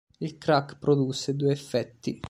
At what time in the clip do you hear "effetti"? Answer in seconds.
1.51-2.19